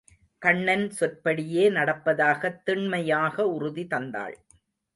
[0.41, 4.37] கண்ணன் சொற்படியே நடப்பதாகத் திண்மையாக உறுதி தந்தாள்.